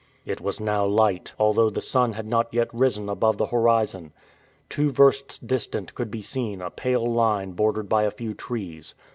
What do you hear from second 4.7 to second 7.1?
versts distant could be seen a pale